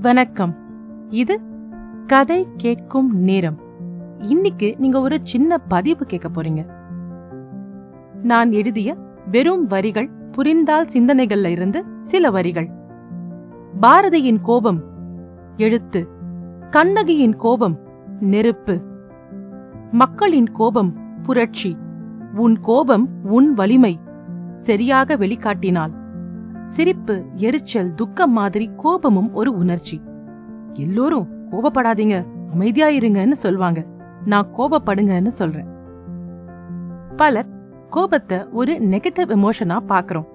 [0.00, 0.56] வணக்கம்.
[1.08, 1.40] இது
[2.06, 3.58] கதை கேட்கும் நேரம்.
[4.18, 6.66] இன்னைக்கு நீங்க ஒரு சின்ன பதிவு கேட்க போறீங்க.
[8.22, 8.96] நான் எழுதிய
[9.30, 12.70] வெறும் வரிகள் புரிந்தால் சிந்தனைகள்ல இருந்து சில வரிகள்.
[13.80, 14.82] பாரதியின் கோபம்
[15.56, 16.08] எழுத்து.
[16.70, 17.78] கண்ணகியின் கோபம்
[18.20, 18.82] நெருப்பு.
[19.90, 21.76] மக்களின் கோபம் புரட்சி.
[22.34, 24.00] உன் கோபம் உன் வலிமை.
[24.52, 25.99] சரியாக வெளிக்காட்டினால்.
[26.60, 30.00] சிரிப்பு எரிச்சல் துக்கம் மாதிரி கோபமும் ஒரு உணர்ச்சி.
[30.72, 33.86] எல்லோரும் கோபப்படாதீங்க அமைதியா இருங்கன்னு சொல்வாங்க.
[34.24, 35.68] நான் கோபப்படுங்கன்னு சொல்றேன்.
[37.16, 37.46] பலர்
[37.90, 40.26] கோபத்தை ஒரு நெகட்டிவ் எமோஷனா பாக்குறோம்.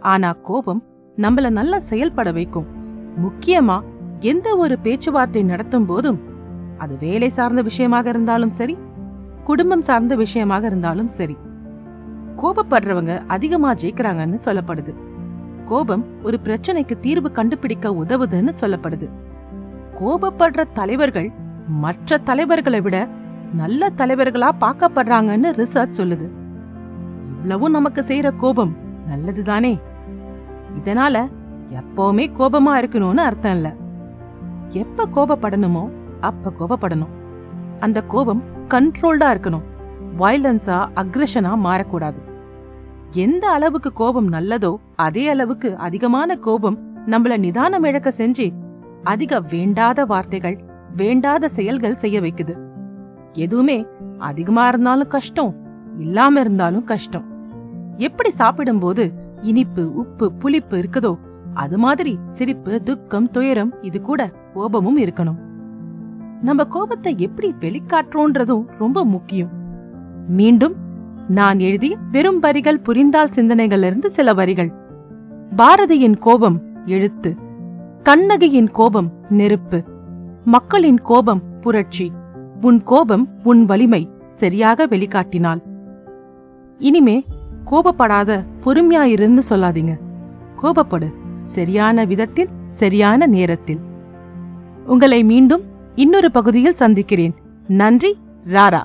[0.00, 0.82] ஆனா கோபம்
[1.16, 2.66] நம்மள நல்லா செயல்பட வைக்கும்.
[3.22, 3.80] முக்கியமா
[4.20, 6.20] எந்த ஒரு பேச்சுவார்த்தை நடத்தும் போதும்
[6.78, 8.78] அது வேலை சார்ந்த விஷயமாக இருந்தாலும் சரி
[9.44, 11.36] குடும்பம் சார்ந்த விஷயமாக இருந்தாலும் சரி.
[12.36, 14.94] கோபப்படுறவங்க அதிகமா ஜெயிக்கிறாங்கன்னு சொல்லப்படுது.
[15.64, 19.08] கோபம் ஒரு பிரச்சனைக்கு தீர்வு கண்டுபிடிக்க உதவுதுன்னு சொல்லப்படுது.
[20.00, 21.32] கோபப்படுற தலைவர்கள்
[21.68, 23.08] மற்ற தலைவர்களை விட
[23.54, 26.28] நல்ல தலைவர்களா பார்க்கப்படுறாங்கன்னு ரிசர்ச் சொல்லுது.
[27.28, 28.76] இவ்வளவும் நமக்கு செய்யற கோபம்
[29.10, 29.80] நல்லதுதானே?
[30.82, 31.30] இதனால
[31.72, 33.74] எப்பவுமே கோபமா இருக்கணும்னு அர்த்தம் இல்ல.
[34.68, 35.88] எப்ப கோபப்படணுமோ
[36.20, 37.12] அப்ப கோபப்படணும்.
[37.80, 39.62] அந்த கோபம் கண்ட்ரோல்டா இருக்கணும்.
[40.18, 42.23] வயலன்ஸா அக்ரஷனா மாறக்கூடாது.
[43.16, 48.46] எந்த அளவுக்கு கோபம் நல்லதோ அதே அளவுக்கு அதிகமான கோபம் நம்மள நிதானம் இழக்க செஞ்சு
[49.02, 50.56] அதிக வேண்டாத வார்த்தைகள்
[50.96, 52.54] வேண்டாத செயல்கள் செய்ய வைக்குது.
[53.32, 53.86] எதுவுமே
[54.18, 55.52] அதிகமா இருந்தாலும் கஷ்டம்
[55.98, 57.26] இல்லாம இருந்தாலும் கஷ்டம்.
[57.96, 59.04] எப்படி சாப்பிடும்போது
[59.42, 61.12] இனிப்பு உப்பு புளிப்பு இருக்குதோ
[61.54, 64.20] அது மாதிரி சிரிப்பு துக்கம் துயரம் இது கூட
[64.54, 65.40] கோபமும் இருக்கணும்.
[66.42, 69.52] நம்ம கோபத்தை எப்படி வெளிக்காட்டுறோன்றதும் ரொம்ப முக்கியம்.
[70.28, 70.74] மீண்டும்
[71.28, 74.72] நான் எழுதி வெறும் வரிகள் புரிந்தால் சிந்தனைகளிலிருந்து சில வரிகள்.
[75.56, 77.36] பாரதியின் கோபம் எழுத்து.
[78.02, 79.82] கண்ணகியின் கோபம் நெருப்பு.
[80.44, 82.12] மக்களின் கோபம் புரட்சி.
[82.60, 85.62] உன் கோபம் உன் வலிமை சரியாக வெளிக்காட்டினாள்
[86.78, 87.26] இனிமே
[87.70, 89.98] கோபப்படாத பொறுமையாயிருன்னு சொல்லாதீங்க.
[90.62, 93.78] கோபப்படு சரியான விதத்தில் சரியான நேரத்தில்.
[94.86, 95.62] உங்களை மீண்டும்
[95.94, 97.34] இன்னொரு பகுதியில் சந்திக்கிறேன்.
[97.68, 98.82] நன்றி ராரா.